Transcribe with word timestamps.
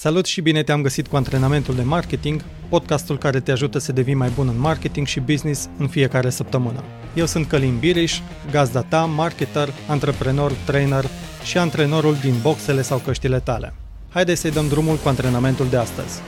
Salut 0.00 0.26
și 0.26 0.40
bine 0.40 0.62
te-am 0.62 0.82
găsit 0.82 1.06
cu 1.06 1.16
antrenamentul 1.16 1.74
de 1.74 1.82
marketing, 1.82 2.44
podcastul 2.68 3.18
care 3.18 3.40
te 3.40 3.50
ajută 3.50 3.78
să 3.78 3.92
devii 3.92 4.14
mai 4.14 4.30
bun 4.34 4.48
în 4.48 4.58
marketing 4.58 5.06
și 5.06 5.20
business 5.20 5.68
în 5.78 5.88
fiecare 5.88 6.30
săptămână. 6.30 6.84
Eu 7.14 7.26
sunt 7.26 7.46
Călin 7.46 7.78
Biriș, 7.78 8.20
gazda 8.50 8.82
ta, 8.82 9.04
marketer, 9.04 9.68
antreprenor, 9.88 10.52
trainer 10.52 11.04
și 11.44 11.58
antrenorul 11.58 12.14
din 12.14 12.34
boxele 12.42 12.82
sau 12.82 12.98
căștile 12.98 13.40
tale. 13.40 13.74
Haideți 14.08 14.40
să-i 14.40 14.50
dăm 14.50 14.68
drumul 14.68 14.96
cu 14.96 15.08
antrenamentul 15.08 15.68
de 15.68 15.76
astăzi. 15.76 16.20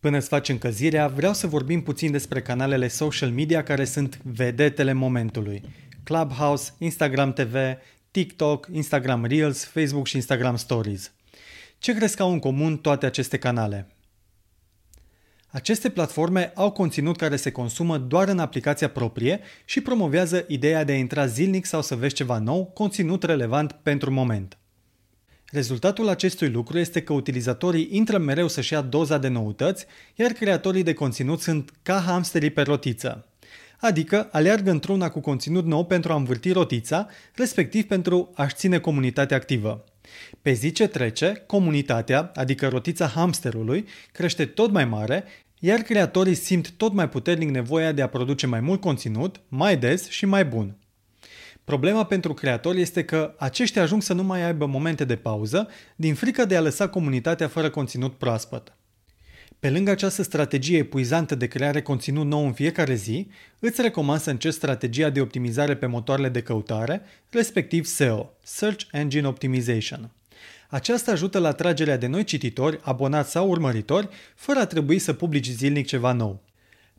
Până 0.00 0.16
îți 0.16 0.28
faci 0.28 0.48
încăzirea, 0.48 1.08
vreau 1.08 1.32
să 1.32 1.46
vorbim 1.46 1.82
puțin 1.82 2.10
despre 2.10 2.42
canalele 2.42 2.88
social 2.88 3.30
media 3.30 3.62
care 3.62 3.84
sunt 3.84 4.18
vedetele 4.22 4.92
momentului. 4.92 5.62
Clubhouse, 6.02 6.70
Instagram 6.78 7.32
TV, 7.32 7.54
TikTok, 8.14 8.68
Instagram 8.72 9.24
Reels, 9.24 9.64
Facebook 9.64 10.06
și 10.06 10.16
Instagram 10.16 10.56
Stories. 10.56 11.12
Ce 11.78 11.94
crezi 11.94 12.16
că 12.16 12.22
au 12.22 12.32
în 12.32 12.38
comun 12.38 12.76
toate 12.76 13.06
aceste 13.06 13.38
canale? 13.38 13.86
Aceste 15.50 15.90
platforme 15.90 16.52
au 16.54 16.70
conținut 16.70 17.16
care 17.16 17.36
se 17.36 17.50
consumă 17.50 17.98
doar 17.98 18.28
în 18.28 18.38
aplicația 18.38 18.88
proprie 18.88 19.40
și 19.64 19.80
promovează 19.80 20.44
ideea 20.48 20.84
de 20.84 20.92
a 20.92 20.96
intra 20.96 21.26
zilnic 21.26 21.64
sau 21.64 21.82
să 21.82 21.96
vezi 21.96 22.14
ceva 22.14 22.38
nou, 22.38 22.64
conținut 22.64 23.22
relevant 23.22 23.72
pentru 23.72 24.10
moment. 24.10 24.58
Rezultatul 25.50 26.08
acestui 26.08 26.48
lucru 26.48 26.78
este 26.78 27.02
că 27.02 27.12
utilizatorii 27.12 27.88
intră 27.90 28.18
mereu 28.18 28.48
să-și 28.48 28.72
ia 28.72 28.80
doza 28.80 29.18
de 29.18 29.28
noutăți, 29.28 29.86
iar 30.14 30.30
creatorii 30.30 30.82
de 30.82 30.92
conținut 30.92 31.40
sunt 31.40 31.70
ca 31.82 32.00
hamsterii 32.00 32.50
pe 32.50 32.62
rotiță 32.62 33.33
adică 33.84 34.28
aleargă 34.32 34.70
într-una 34.70 35.08
cu 35.08 35.20
conținut 35.20 35.64
nou 35.64 35.84
pentru 35.84 36.12
a 36.12 36.16
învârti 36.16 36.52
rotița, 36.52 37.06
respectiv 37.34 37.84
pentru 37.84 38.30
a-și 38.34 38.54
ține 38.54 38.78
comunitatea 38.78 39.36
activă. 39.36 39.84
Pe 40.42 40.52
zi 40.52 40.72
ce 40.72 40.86
trece, 40.86 41.42
comunitatea, 41.46 42.30
adică 42.34 42.68
rotița 42.68 43.06
hamsterului, 43.06 43.86
crește 44.12 44.44
tot 44.44 44.70
mai 44.70 44.84
mare, 44.84 45.24
iar 45.58 45.80
creatorii 45.80 46.34
simt 46.34 46.70
tot 46.70 46.92
mai 46.92 47.08
puternic 47.08 47.50
nevoia 47.50 47.92
de 47.92 48.02
a 48.02 48.08
produce 48.08 48.46
mai 48.46 48.60
mult 48.60 48.80
conținut, 48.80 49.40
mai 49.48 49.76
des 49.76 50.08
și 50.08 50.26
mai 50.26 50.44
bun. 50.44 50.76
Problema 51.64 52.04
pentru 52.04 52.34
creatori 52.34 52.80
este 52.80 53.04
că 53.04 53.34
aceștia 53.38 53.82
ajung 53.82 54.02
să 54.02 54.12
nu 54.12 54.22
mai 54.22 54.42
aibă 54.42 54.66
momente 54.66 55.04
de 55.04 55.16
pauză 55.16 55.68
din 55.96 56.14
frică 56.14 56.44
de 56.44 56.56
a 56.56 56.60
lăsa 56.60 56.88
comunitatea 56.88 57.48
fără 57.48 57.70
conținut 57.70 58.18
proaspăt. 58.18 58.72
Pe 59.60 59.70
lângă 59.70 59.90
această 59.90 60.22
strategie 60.22 60.78
epuizantă 60.78 61.34
de 61.34 61.46
creare 61.46 61.82
conținut 61.82 62.26
nou 62.26 62.46
în 62.46 62.52
fiecare 62.52 62.94
zi, 62.94 63.28
îți 63.58 63.80
recomand 63.80 64.20
să 64.20 64.30
încerci 64.30 64.54
strategia 64.54 65.10
de 65.10 65.20
optimizare 65.20 65.76
pe 65.76 65.86
motoarele 65.86 66.28
de 66.28 66.42
căutare, 66.42 67.02
respectiv 67.30 67.84
SEO, 67.84 68.32
Search 68.42 68.84
Engine 68.92 69.26
Optimization. 69.26 70.10
Aceasta 70.68 71.10
ajută 71.10 71.38
la 71.38 71.48
atragerea 71.48 71.96
de 71.96 72.06
noi 72.06 72.24
cititori, 72.24 72.78
abonați 72.82 73.30
sau 73.30 73.48
urmăritori, 73.48 74.08
fără 74.34 74.58
a 74.58 74.66
trebui 74.66 74.98
să 74.98 75.12
publici 75.12 75.48
zilnic 75.48 75.86
ceva 75.86 76.12
nou. 76.12 76.42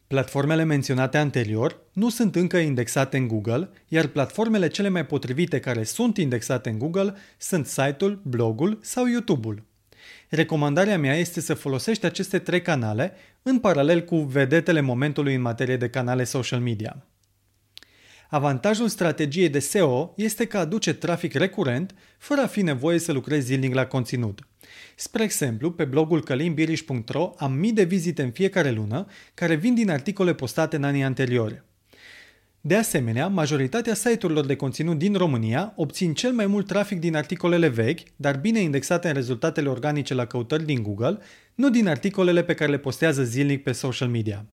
Platformele 0.07 0.63
menționate 0.63 1.17
anterior 1.17 1.79
nu 1.93 2.09
sunt 2.09 2.35
încă 2.35 2.57
indexate 2.57 3.17
în 3.17 3.27
Google, 3.27 3.69
iar 3.87 4.07
platformele 4.07 4.67
cele 4.67 4.89
mai 4.89 5.05
potrivite 5.05 5.59
care 5.59 5.83
sunt 5.83 6.17
indexate 6.17 6.69
în 6.69 6.77
Google 6.77 7.13
sunt 7.37 7.65
site-ul, 7.65 8.21
blogul 8.23 8.79
sau 8.81 9.07
YouTube-ul. 9.07 9.63
Recomandarea 10.29 10.97
mea 10.97 11.15
este 11.15 11.41
să 11.41 11.53
folosești 11.53 12.05
aceste 12.05 12.39
trei 12.39 12.61
canale 12.61 13.13
în 13.41 13.59
paralel 13.59 14.03
cu 14.03 14.17
vedetele 14.17 14.81
momentului 14.81 15.35
în 15.35 15.41
materie 15.41 15.77
de 15.77 15.89
canale 15.89 16.23
social 16.23 16.59
media. 16.59 17.05
Avantajul 18.29 18.87
strategiei 18.87 19.49
de 19.49 19.59
SEO 19.59 20.13
este 20.15 20.45
că 20.45 20.57
aduce 20.57 20.93
trafic 20.93 21.33
recurent 21.33 21.95
fără 22.17 22.41
a 22.41 22.47
fi 22.47 22.61
nevoie 22.61 22.99
să 22.99 23.11
lucrezi 23.11 23.45
zilnic 23.45 23.73
la 23.73 23.85
conținut. 23.85 24.47
Spre 24.95 25.23
exemplu, 25.23 25.71
pe 25.71 25.85
blogul 25.85 26.23
călinbiriș.ro 26.23 27.33
am 27.37 27.53
mii 27.53 27.73
de 27.73 27.83
vizite 27.83 28.23
în 28.23 28.31
fiecare 28.31 28.71
lună 28.71 29.05
care 29.33 29.55
vin 29.55 29.73
din 29.73 29.89
articole 29.89 30.33
postate 30.33 30.75
în 30.75 30.83
anii 30.83 31.03
anteriori. 31.03 31.63
De 32.67 32.75
asemenea, 32.75 33.27
majoritatea 33.27 33.93
site-urilor 33.93 34.45
de 34.45 34.55
conținut 34.55 34.97
din 34.97 35.13
România 35.13 35.73
obțin 35.75 36.13
cel 36.13 36.31
mai 36.31 36.47
mult 36.47 36.67
trafic 36.67 36.99
din 36.99 37.15
articolele 37.15 37.67
vechi, 37.67 37.99
dar 38.15 38.37
bine 38.37 38.59
indexate 38.59 39.07
în 39.07 39.13
rezultatele 39.13 39.69
organice 39.69 40.13
la 40.13 40.25
căutări 40.25 40.65
din 40.65 40.83
Google, 40.83 41.17
nu 41.55 41.69
din 41.69 41.87
articolele 41.87 42.43
pe 42.43 42.53
care 42.53 42.71
le 42.71 42.77
postează 42.77 43.23
zilnic 43.23 43.63
pe 43.63 43.71
social 43.71 44.07
media. 44.07 44.45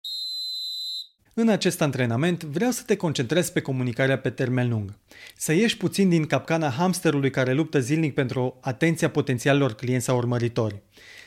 În 1.35 1.49
acest 1.49 1.81
antrenament 1.81 2.45
vreau 2.45 2.71
să 2.71 2.83
te 2.87 2.97
concentrezi 2.97 3.53
pe 3.53 3.61
comunicarea 3.61 4.19
pe 4.19 4.31
termen 4.31 4.69
lung. 4.69 4.99
Să 5.37 5.53
ieși 5.53 5.77
puțin 5.77 6.09
din 6.09 6.25
capcana 6.25 6.69
hamsterului 6.69 7.31
care 7.31 7.53
luptă 7.53 7.81
zilnic 7.81 8.15
pentru 8.15 8.59
atenția 8.61 9.11
potențialilor 9.11 9.75
clienți 9.75 10.05
sau 10.05 10.17
urmăritori 10.17 10.83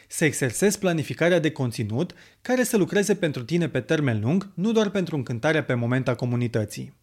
să 0.07 0.25
exersezi 0.25 0.79
planificarea 0.79 1.39
de 1.39 1.51
conținut 1.51 2.13
care 2.41 2.63
să 2.63 2.77
lucreze 2.77 3.16
pentru 3.16 3.43
tine 3.43 3.69
pe 3.69 3.79
termen 3.79 4.19
lung, 4.19 4.51
nu 4.53 4.71
doar 4.71 4.89
pentru 4.89 5.16
încântarea 5.16 5.63
pe 5.63 5.73
moment 5.73 6.07
a 6.07 6.16
comunității. 6.16 6.93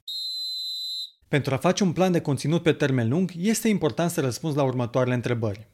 Pentru 1.28 1.54
a 1.54 1.56
face 1.56 1.82
un 1.82 1.92
plan 1.92 2.12
de 2.12 2.20
conținut 2.20 2.62
pe 2.62 2.72
termen 2.72 3.08
lung, 3.08 3.30
este 3.36 3.68
important 3.68 4.10
să 4.10 4.20
răspunzi 4.20 4.56
la 4.56 4.62
următoarele 4.62 5.14
întrebări. 5.14 5.68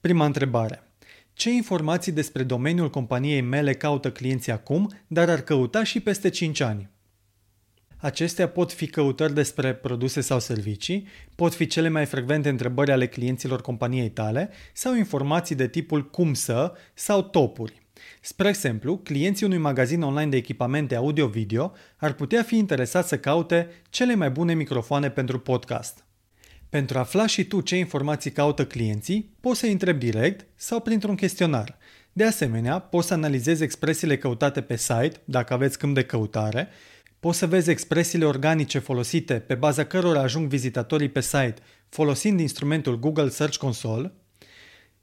Prima 0.00 0.24
întrebare. 0.24 0.82
Ce 1.32 1.50
informații 1.50 2.12
despre 2.12 2.42
domeniul 2.42 2.90
companiei 2.90 3.40
mele 3.40 3.74
caută 3.74 4.12
clienții 4.12 4.52
acum, 4.52 4.90
dar 5.06 5.28
ar 5.28 5.40
căuta 5.40 5.82
și 5.82 6.00
peste 6.00 6.28
5 6.28 6.60
ani? 6.60 6.90
Acestea 8.04 8.48
pot 8.48 8.72
fi 8.72 8.86
căutări 8.86 9.34
despre 9.34 9.74
produse 9.74 10.20
sau 10.20 10.40
servicii, 10.40 11.06
pot 11.34 11.54
fi 11.54 11.66
cele 11.66 11.88
mai 11.88 12.04
frecvente 12.04 12.48
întrebări 12.48 12.90
ale 12.90 13.06
clienților 13.06 13.60
companiei 13.60 14.10
tale 14.10 14.50
sau 14.72 14.94
informații 14.94 15.54
de 15.54 15.68
tipul 15.68 16.10
cum 16.10 16.34
să 16.34 16.72
sau 16.94 17.22
topuri. 17.22 17.82
Spre 18.20 18.48
exemplu, 18.48 18.96
clienții 18.96 19.46
unui 19.46 19.58
magazin 19.58 20.02
online 20.02 20.30
de 20.30 20.36
echipamente 20.36 20.94
audio-video 20.94 21.72
ar 21.96 22.12
putea 22.12 22.42
fi 22.42 22.56
interesați 22.56 23.08
să 23.08 23.18
caute 23.18 23.68
cele 23.90 24.14
mai 24.14 24.30
bune 24.30 24.54
microfoane 24.54 25.10
pentru 25.10 25.38
podcast. 25.38 26.04
Pentru 26.68 26.96
a 26.96 27.00
afla 27.00 27.26
și 27.26 27.44
tu 27.44 27.60
ce 27.60 27.76
informații 27.76 28.32
caută 28.32 28.66
clienții, 28.66 29.34
poți 29.40 29.58
să 29.58 29.66
întrebi 29.66 30.10
direct 30.10 30.46
sau 30.54 30.80
printr-un 30.80 31.14
chestionar. 31.14 31.78
De 32.12 32.24
asemenea, 32.24 32.78
poți 32.78 33.06
să 33.06 33.14
analizezi 33.14 33.62
expresiile 33.62 34.18
căutate 34.18 34.60
pe 34.60 34.76
site, 34.76 35.20
dacă 35.24 35.52
aveți 35.52 35.78
câmp 35.78 35.94
de 35.94 36.02
căutare, 36.02 36.68
Poți 37.24 37.38
să 37.38 37.46
vezi 37.46 37.70
expresiile 37.70 38.24
organice 38.24 38.78
folosite 38.78 39.34
pe 39.34 39.54
baza 39.54 39.84
cărora 39.84 40.20
ajung 40.20 40.48
vizitatorii 40.48 41.08
pe 41.08 41.20
site 41.20 41.54
folosind 41.88 42.40
instrumentul 42.40 42.98
Google 42.98 43.28
Search 43.28 43.56
Console, 43.56 44.12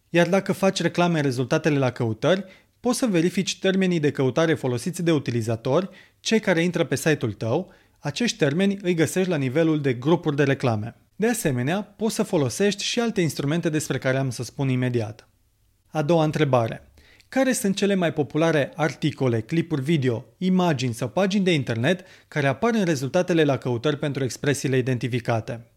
iar 0.09 0.29
dacă 0.29 0.53
faci 0.53 0.81
reclame 0.81 1.17
în 1.17 1.23
rezultatele 1.23 1.77
la 1.77 1.91
căutări, 1.91 2.45
poți 2.79 2.97
să 2.97 3.05
verifici 3.05 3.59
termenii 3.59 3.99
de 3.99 4.11
căutare 4.11 4.53
folosiți 4.53 5.03
de 5.03 5.11
utilizatori, 5.11 5.89
cei 6.19 6.39
care 6.39 6.63
intră 6.63 6.83
pe 6.83 6.95
site-ul 6.95 7.33
tău, 7.33 7.73
acești 7.99 8.37
termeni 8.37 8.77
îi 8.81 8.93
găsești 8.93 9.29
la 9.29 9.37
nivelul 9.37 9.81
de 9.81 9.93
grupuri 9.93 10.35
de 10.35 10.43
reclame. 10.43 10.95
De 11.15 11.27
asemenea, 11.27 11.81
poți 11.81 12.15
să 12.15 12.23
folosești 12.23 12.83
și 12.83 12.99
alte 12.99 13.21
instrumente 13.21 13.69
despre 13.69 13.97
care 13.97 14.17
am 14.17 14.29
să 14.29 14.43
spun 14.43 14.69
imediat. 14.69 15.27
A 15.87 16.01
doua 16.01 16.23
întrebare 16.23 16.90
care 17.31 17.53
sunt 17.53 17.75
cele 17.75 17.95
mai 17.95 18.13
populare 18.13 18.71
articole, 18.75 19.41
clipuri 19.41 19.81
video, 19.81 20.25
imagini 20.37 20.93
sau 20.93 21.09
pagini 21.09 21.43
de 21.43 21.53
internet 21.53 22.05
care 22.27 22.47
apar 22.47 22.73
în 22.73 22.83
rezultatele 22.83 23.43
la 23.43 23.57
căutări 23.57 23.97
pentru 23.97 24.23
expresiile 24.23 24.77
identificate. 24.77 25.71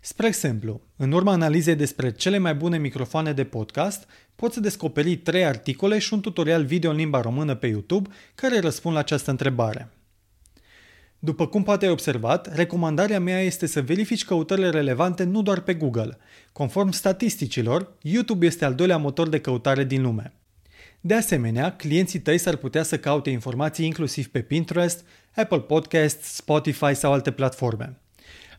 Spre 0.00 0.26
exemplu, 0.26 0.80
în 0.96 1.12
urma 1.12 1.32
analizei 1.32 1.74
despre 1.74 2.12
cele 2.12 2.38
mai 2.38 2.54
bune 2.54 2.78
microfoane 2.78 3.32
de 3.32 3.44
podcast, 3.44 4.08
poți 4.34 4.54
să 4.54 4.60
descoperi 4.60 5.16
trei 5.16 5.44
articole 5.44 5.98
și 5.98 6.12
un 6.12 6.20
tutorial 6.20 6.64
video 6.64 6.90
în 6.90 6.96
limba 6.96 7.20
română 7.20 7.54
pe 7.54 7.66
YouTube 7.66 8.08
care 8.34 8.60
răspund 8.60 8.94
la 8.94 9.00
această 9.00 9.30
întrebare. 9.30 9.90
După 11.24 11.46
cum 11.46 11.62
poate 11.62 11.84
ai 11.84 11.90
observat, 11.90 12.54
recomandarea 12.54 13.20
mea 13.20 13.40
este 13.40 13.66
să 13.66 13.82
verifici 13.82 14.24
căutările 14.24 14.70
relevante 14.70 15.24
nu 15.24 15.42
doar 15.42 15.60
pe 15.60 15.74
Google. 15.74 16.18
Conform 16.52 16.90
statisticilor, 16.90 17.92
YouTube 18.00 18.46
este 18.46 18.64
al 18.64 18.74
doilea 18.74 18.96
motor 18.96 19.28
de 19.28 19.40
căutare 19.40 19.84
din 19.84 20.02
lume. 20.02 20.32
De 21.00 21.14
asemenea, 21.14 21.76
clienții 21.76 22.18
tăi 22.18 22.38
s-ar 22.38 22.56
putea 22.56 22.82
să 22.82 22.98
caute 22.98 23.30
informații 23.30 23.86
inclusiv 23.86 24.28
pe 24.28 24.40
Pinterest, 24.40 25.04
Apple 25.34 25.60
Podcasts, 25.60 26.34
Spotify 26.34 26.94
sau 26.94 27.12
alte 27.12 27.30
platforme. 27.30 27.98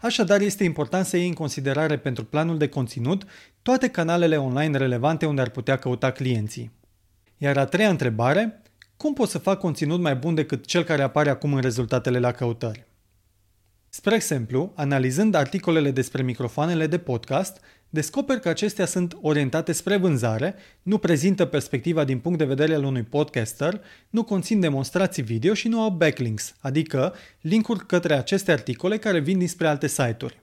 Așadar, 0.01 0.41
este 0.41 0.63
important 0.63 1.05
să 1.05 1.17
iei 1.17 1.27
în 1.27 1.33
considerare 1.33 1.97
pentru 1.97 2.25
planul 2.25 2.57
de 2.57 2.67
conținut 2.67 3.23
toate 3.61 3.87
canalele 3.87 4.37
online 4.37 4.77
relevante 4.77 5.25
unde 5.25 5.41
ar 5.41 5.49
putea 5.49 5.77
căuta 5.77 6.11
clienții. 6.11 6.71
Iar 7.37 7.57
a 7.57 7.65
treia 7.65 7.89
întrebare, 7.89 8.61
cum 9.03 9.13
pot 9.13 9.29
să 9.29 9.37
fac 9.37 9.59
conținut 9.59 9.99
mai 9.99 10.15
bun 10.15 10.35
decât 10.35 10.65
cel 10.65 10.83
care 10.83 11.01
apare 11.01 11.29
acum 11.29 11.53
în 11.53 11.61
rezultatele 11.61 12.19
la 12.19 12.31
căutări? 12.31 12.85
Spre 13.89 14.15
exemplu, 14.15 14.71
analizând 14.75 15.35
articolele 15.35 15.91
despre 15.91 16.23
microfoanele 16.23 16.87
de 16.87 16.97
podcast, 16.97 17.59
descoper 17.89 18.39
că 18.39 18.49
acestea 18.49 18.85
sunt 18.85 19.17
orientate 19.21 19.71
spre 19.71 19.97
vânzare, 19.97 20.55
nu 20.81 20.97
prezintă 20.97 21.45
perspectiva 21.45 22.03
din 22.03 22.19
punct 22.19 22.37
de 22.37 22.45
vedere 22.45 22.73
al 22.73 22.83
unui 22.83 23.03
podcaster, 23.03 23.81
nu 24.09 24.23
conțin 24.23 24.59
demonstrații 24.59 25.23
video 25.23 25.53
și 25.53 25.67
nu 25.67 25.81
au 25.81 25.89
backlinks, 25.89 26.55
adică 26.59 27.13
linkuri 27.41 27.85
către 27.85 28.13
aceste 28.13 28.51
articole 28.51 28.97
care 28.97 29.19
vin 29.19 29.37
dinspre 29.37 29.67
alte 29.67 29.87
site-uri. 29.87 30.41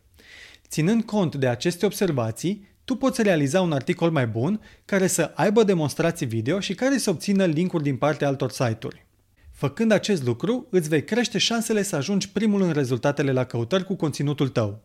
Ținând 0.68 1.02
cont 1.02 1.34
de 1.34 1.48
aceste 1.48 1.86
observații, 1.86 2.68
tu 2.90 2.96
poți 2.96 3.22
realiza 3.22 3.60
un 3.60 3.72
articol 3.72 4.10
mai 4.10 4.26
bun 4.26 4.60
care 4.84 5.06
să 5.06 5.32
aibă 5.34 5.62
demonstrații 5.62 6.26
video 6.26 6.60
și 6.60 6.74
care 6.74 6.98
să 6.98 7.10
obțină 7.10 7.44
linkuri 7.44 7.82
din 7.82 7.96
partea 7.96 8.28
altor 8.28 8.50
site-uri. 8.50 9.06
Făcând 9.52 9.92
acest 9.92 10.24
lucru, 10.24 10.66
îți 10.70 10.88
vei 10.88 11.04
crește 11.04 11.38
șansele 11.38 11.82
să 11.82 11.96
ajungi 11.96 12.30
primul 12.30 12.62
în 12.62 12.72
rezultatele 12.72 13.32
la 13.32 13.44
căutări 13.44 13.84
cu 13.84 13.94
conținutul 13.94 14.48
tău. 14.48 14.82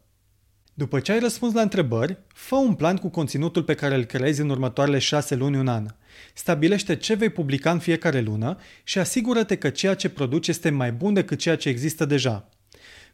După 0.74 1.00
ce 1.00 1.12
ai 1.12 1.20
răspuns 1.20 1.54
la 1.54 1.62
întrebări, 1.62 2.18
fă 2.28 2.56
un 2.56 2.74
plan 2.74 2.96
cu 2.96 3.10
conținutul 3.10 3.64
pe 3.64 3.74
care 3.74 3.96
îl 3.96 4.04
creezi 4.04 4.42
în 4.42 4.50
următoarele 4.50 5.00
șase 5.00 5.36
luni 5.36 5.58
un 5.58 5.68
an. 5.68 5.86
Stabilește 6.34 6.96
ce 6.96 7.14
vei 7.14 7.30
publica 7.30 7.72
în 7.72 7.80
fiecare 7.80 8.22
lună 8.22 8.58
și 8.84 9.00
asigură-te 9.00 9.56
că 9.56 9.70
ceea 9.70 9.94
ce 9.94 10.10
produci 10.10 10.48
este 10.48 10.70
mai 10.70 10.92
bun 10.92 11.14
decât 11.14 11.40
ceea 11.40 11.56
ce 11.56 11.70
există 11.70 12.06
deja. 12.06 12.50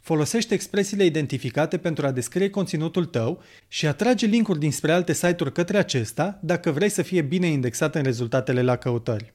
Folosește 0.02 0.54
expresiile 0.54 1.06
identificate 1.06 1.78
pentru 1.78 2.06
a 2.06 2.12
descrie 2.12 2.50
conținutul 2.50 3.06
tău 3.06 3.44
și 3.68 3.88
atrage 3.88 4.26
linkuri 4.26 4.60
dinspre 4.60 4.92
alte 4.92 5.14
site-uri 5.14 5.52
către 5.52 5.78
acesta 5.78 6.40
dacă 6.42 6.72
vrei 6.72 6.90
să 6.90 7.02
fie 7.02 7.22
bine 7.22 7.48
indexat 7.48 7.96
în 7.96 8.04
rezultatele 8.04 8.62
la 8.62 8.76
căutări. 8.76 9.34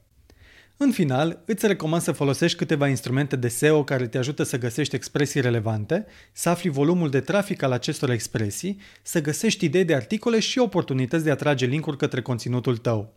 În 0.77 0.91
final, 0.91 1.41
îți 1.45 1.67
recomand 1.67 2.01
să 2.01 2.11
folosești 2.11 2.57
câteva 2.57 2.87
instrumente 2.87 3.35
de 3.35 3.47
SEO 3.47 3.83
care 3.83 4.07
te 4.07 4.17
ajută 4.17 4.43
să 4.43 4.57
găsești 4.57 4.95
expresii 4.95 5.41
relevante, 5.41 6.05
să 6.31 6.49
afli 6.49 6.69
volumul 6.69 7.09
de 7.09 7.19
trafic 7.19 7.61
al 7.61 7.71
acestor 7.71 8.09
expresii, 8.09 8.79
să 9.01 9.21
găsești 9.21 9.65
idei 9.65 9.85
de 9.85 9.95
articole 9.95 10.39
și 10.39 10.59
oportunități 10.59 11.23
de 11.23 11.31
a 11.31 11.35
trage 11.35 11.65
linkuri 11.65 11.97
către 11.97 12.21
conținutul 12.21 12.77
tău. 12.77 13.13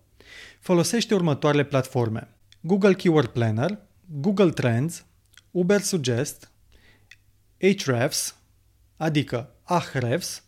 Folosește 0.60 1.14
următoarele 1.14 1.64
platforme. 1.64 2.28
Google 2.60 2.94
Keyword 2.94 3.28
Planner, 3.28 3.78
Google 4.06 4.50
Trends, 4.50 5.04
Uber 5.50 5.80
Suggest, 5.80 6.50
Ahrefs, 7.62 8.34
adică 8.96 9.54
Ahrefs, 9.62 10.42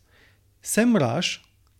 SEMrush, 0.59 1.35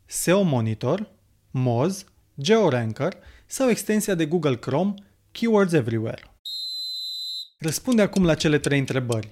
SEO 0.06 0.41
Monitor, 0.41 1.12
Moz, 1.51 2.03
GeoRanker 2.41 3.18
sau 3.45 3.69
extensia 3.69 4.15
de 4.15 4.25
Google 4.25 4.56
Chrome 4.56 4.94
Keywords 5.31 5.74
Everywhere. 5.74 6.21
Răspunde 7.59 8.01
acum 8.01 8.25
la 8.25 8.35
cele 8.35 8.59
trei 8.59 8.80
întrebări. 8.80 9.31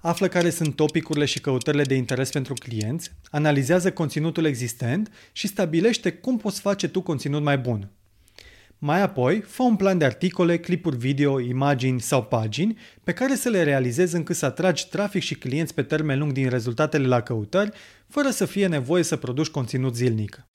Află 0.00 0.28
care 0.28 0.50
sunt 0.50 0.76
topicurile 0.76 1.24
și 1.24 1.40
căutările 1.40 1.84
de 1.84 1.94
interes 1.94 2.30
pentru 2.30 2.54
clienți, 2.54 3.10
analizează 3.30 3.92
conținutul 3.92 4.44
existent 4.44 5.12
și 5.32 5.46
stabilește 5.46 6.12
cum 6.12 6.36
poți 6.36 6.60
face 6.60 6.88
tu 6.88 7.02
conținut 7.02 7.42
mai 7.42 7.58
bun. 7.58 7.90
Mai 8.84 9.02
apoi, 9.02 9.40
fă 9.40 9.62
un 9.62 9.76
plan 9.76 9.98
de 9.98 10.04
articole, 10.04 10.58
clipuri 10.58 10.96
video, 10.96 11.40
imagini 11.40 12.00
sau 12.00 12.24
pagini 12.24 12.78
pe 13.04 13.12
care 13.12 13.34
să 13.34 13.48
le 13.48 13.62
realizezi 13.62 14.14
încât 14.14 14.36
să 14.36 14.46
atragi 14.46 14.88
trafic 14.88 15.22
și 15.22 15.34
clienți 15.34 15.74
pe 15.74 15.82
termen 15.82 16.18
lung 16.18 16.32
din 16.32 16.48
rezultatele 16.48 17.06
la 17.06 17.20
căutări, 17.20 17.70
fără 18.08 18.30
să 18.30 18.44
fie 18.44 18.66
nevoie 18.66 19.02
să 19.02 19.16
produci 19.16 19.46
conținut 19.46 19.96
zilnic. 19.96 20.46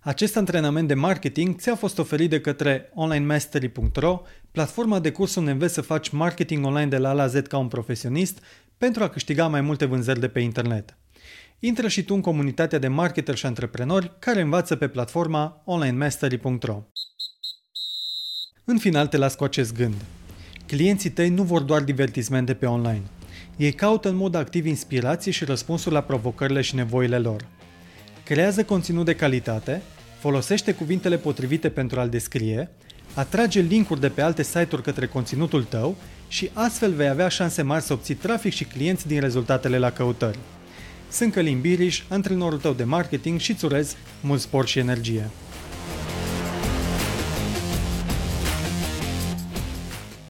Acest 0.00 0.36
antrenament 0.36 0.88
de 0.88 0.94
marketing 0.94 1.56
ți-a 1.56 1.74
fost 1.74 1.98
oferit 1.98 2.30
de 2.30 2.40
către 2.40 2.90
onlinemastery.ro, 2.94 4.22
platforma 4.50 5.00
de 5.00 5.12
curs 5.12 5.34
unde 5.34 5.50
înveți 5.50 5.74
să 5.74 5.80
faci 5.80 6.08
marketing 6.08 6.64
online 6.64 6.88
de 6.88 6.98
la 6.98 7.08
A 7.08 7.12
la 7.12 7.26
Z 7.26 7.40
ca 7.48 7.58
un 7.58 7.68
profesionist 7.68 8.38
pentru 8.78 9.02
a 9.02 9.08
câștiga 9.08 9.46
mai 9.46 9.60
multe 9.60 9.84
vânzări 9.84 10.20
de 10.20 10.28
pe 10.28 10.40
internet. 10.40 10.96
Intră 11.58 11.88
și 11.88 12.02
tu 12.02 12.14
în 12.14 12.20
comunitatea 12.20 12.78
de 12.78 12.88
marketer 12.88 13.34
și 13.34 13.46
antreprenori 13.46 14.12
care 14.18 14.40
învață 14.40 14.76
pe 14.76 14.88
platforma 14.88 15.62
onlinemastery.ro. 15.64 16.82
În 18.64 18.78
final 18.78 19.06
te 19.06 19.16
las 19.16 19.34
cu 19.34 19.44
acest 19.44 19.74
gând. 19.74 19.94
Clienții 20.66 21.10
tăi 21.10 21.28
nu 21.28 21.42
vor 21.42 21.60
doar 21.60 21.82
divertismente 21.82 22.54
pe 22.54 22.66
online. 22.66 23.02
Ei 23.56 23.72
caută 23.72 24.08
în 24.08 24.16
mod 24.16 24.34
activ 24.34 24.66
inspirație 24.66 25.32
și 25.32 25.44
răspunsuri 25.44 25.94
la 25.94 26.02
provocările 26.02 26.60
și 26.60 26.74
nevoile 26.74 27.18
lor. 27.18 27.46
Creează 28.24 28.64
conținut 28.64 29.04
de 29.04 29.14
calitate, 29.14 29.82
folosește 30.18 30.74
cuvintele 30.74 31.16
potrivite 31.16 31.70
pentru 31.70 32.00
a-l 32.00 32.08
descrie, 32.08 32.70
atrage 33.14 33.60
linkuri 33.60 34.00
de 34.00 34.08
pe 34.08 34.20
alte 34.20 34.42
site-uri 34.42 34.82
către 34.82 35.06
conținutul 35.06 35.64
tău 35.64 35.96
și 36.28 36.50
astfel 36.52 36.92
vei 36.92 37.08
avea 37.08 37.28
șanse 37.28 37.62
mari 37.62 37.84
să 37.84 37.92
obții 37.92 38.14
trafic 38.14 38.52
și 38.52 38.64
clienți 38.64 39.06
din 39.06 39.20
rezultatele 39.20 39.78
la 39.78 39.90
căutări. 39.90 40.38
Sunt 41.12 41.32
Călim 41.32 41.60
Biriș, 41.60 42.02
antrenorul 42.08 42.58
tău 42.58 42.72
de 42.72 42.84
marketing 42.84 43.40
și 43.40 43.50
îți 43.50 43.64
urez 43.64 43.96
mult 44.20 44.40
spor 44.40 44.66
și 44.66 44.78
energie. 44.78 45.30